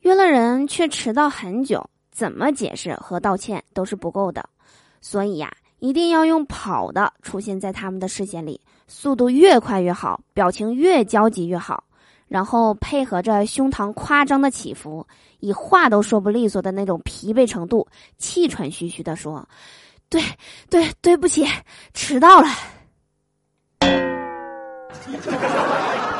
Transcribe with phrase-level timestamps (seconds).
[0.00, 4.48] 约了人却迟到很久，怎么解释和道歉都是不够的。
[5.00, 11.84] 所以呀，一定要用跑的出现在他们的视线里，速度越快越好，表情越焦急越好。
[12.28, 15.04] 然后配合着胸膛夸张的起伏，
[15.40, 17.86] 以话都说不利索的那种疲惫程度，
[18.18, 19.46] 气喘吁吁的说
[20.08, 20.22] ：“对，
[20.68, 21.44] 对，对不起，
[21.92, 22.48] 迟到了。”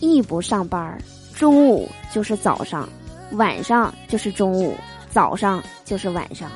[0.00, 0.96] 一不上班，
[1.34, 2.88] 中午就是早上，
[3.32, 4.76] 晚上就是中午，
[5.10, 6.50] 早上就是晚上。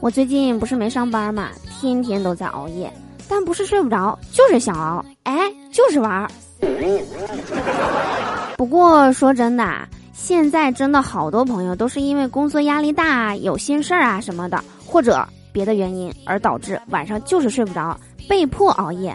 [0.00, 1.48] 我最近不是没上班嘛，
[1.80, 2.92] 天天都在熬夜，
[3.28, 5.34] 但不是睡不着，就是想熬，哎，
[5.72, 6.30] 就是玩儿。
[8.56, 15.28] 不过说真的，现在真的好多朋友都是因为工作压力大、有心事儿啊什么的，或者。
[15.58, 19.12] 别的原因而导致晚上就是睡不着，被迫熬夜。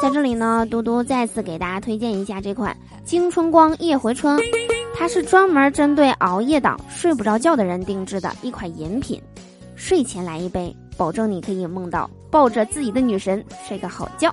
[0.00, 4.38] 在这里呢，嘟嘟再次给大家推荐一下这款金春光夜回春，
[4.96, 9.20] 它是专门针对熬夜党睡不着觉的人定制的一款饮品。
[9.74, 14.32] 睡前来一杯，保证你可以梦到抱着自己的女神睡个好觉。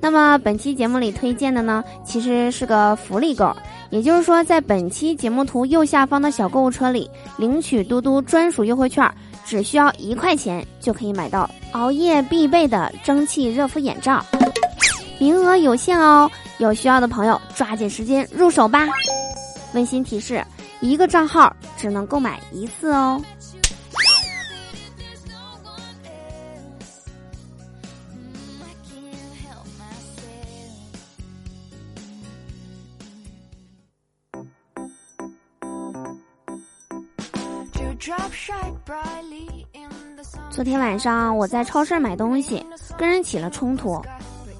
[0.00, 3.54] 那么本期节目里推荐的呢，其实是个福利购，
[3.90, 9.08] 也就是说，在本期节目图右下方的小购物车里领取嘟嘟专属优惠券。
[9.44, 14.24] 只需要一块钱就可以买到熬夜必备的蒸汽热敷眼罩，
[15.18, 18.86] 名额有限哦，有需要的朋友抓紧时间入手吧。
[19.74, 20.44] 温馨提示：
[20.80, 23.20] 一个账号只能购买一次哦。
[40.50, 42.64] 昨天晚上我在超市买东西，
[42.96, 44.00] 跟人起了冲突，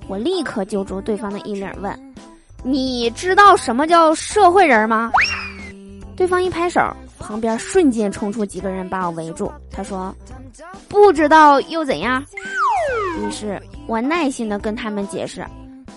[0.09, 2.15] 我立刻揪住对方的衣领问
[2.63, 5.11] ：“你知道什么叫社会人吗？”
[6.17, 6.81] 对方一拍手，
[7.19, 9.51] 旁边瞬间冲出几个人把我围住。
[9.71, 10.15] 他说
[10.89, 12.25] ：“不知道又怎样？”
[13.21, 15.45] 于是我耐心的跟他们解释：“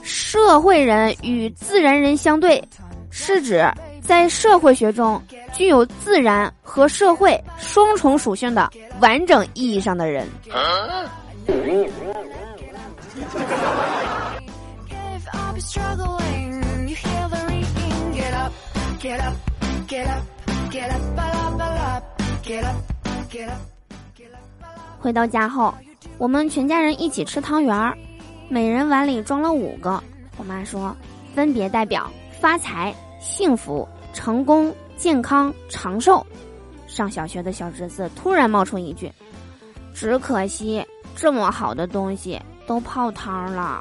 [0.02, 2.64] 社会人与自然人相对，
[3.12, 3.64] 是指。”
[4.08, 10.26] 在社会学中，具有自然和社会双重属性的完整意义上的人。
[25.00, 25.74] 回到家后，
[26.18, 27.94] 我们全家人一起吃汤圆儿，
[28.48, 30.02] 每人碗里装了五个。
[30.38, 30.96] 我妈说，
[31.36, 32.10] 分别代表
[32.40, 33.86] 发财、幸福。
[34.18, 36.26] 成功、健康、长寿。
[36.88, 39.12] 上小学的小侄子突然冒出一句
[39.94, 40.84] ：“只可惜
[41.16, 43.80] 这么好的东西都泡汤了。”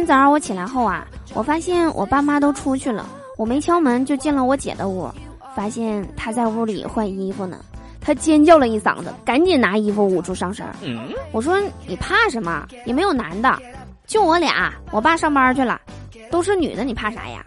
[0.00, 1.06] 今早上我起来后啊。
[1.34, 3.06] 我发现我爸妈都出去了，
[3.36, 5.06] 我没敲门就进了我姐的屋，
[5.54, 7.62] 发现她在屋里换衣服呢。
[8.00, 10.66] 她尖叫了一嗓子，赶紧拿衣服捂住上身。
[11.32, 12.66] 我说：“你怕什么？
[12.86, 13.60] 也没有男的，
[14.06, 14.72] 就我俩。
[14.90, 15.78] 我爸上班去了，
[16.30, 17.44] 都是女的，你怕啥呀？”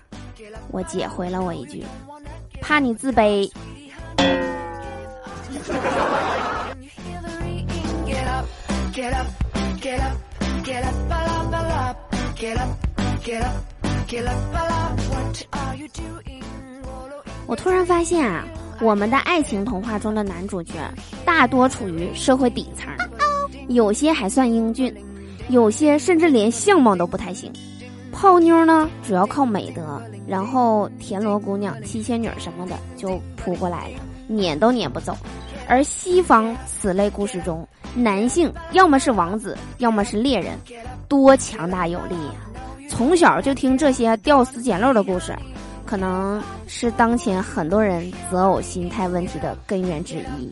[0.69, 1.83] 我姐回了我一句
[2.61, 3.51] ：“怕你自卑。”
[17.45, 18.45] 我突然发现啊，
[18.81, 20.74] 我们的爱情童话中的男主角
[21.24, 22.88] 大多处于社会底层，
[23.69, 24.94] 有些还算英俊，
[25.50, 27.51] 有些甚至连相貌都不太行。
[28.12, 34.00] 泡妞呢，主要靠美德，然后田螺姑娘、七仙女什么的就扑过来了。
[34.28, 35.18] 撵都撵不走。
[35.68, 40.57] 而西方此类故事中，男性要么是王子，要么是猎人，
[41.07, 42.34] 多强大有力呀！
[42.90, 45.36] 从小就听这些吊死捡漏的故事，
[45.86, 50.51] 可能是当前很多人择偶心态问题的根源之一。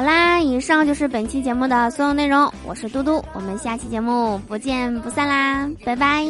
[0.00, 2.50] 好啦，以上就是本期节目的所有内容。
[2.64, 6.26] 我是嘟嘟，我们下期节目不见不散啦，拜拜。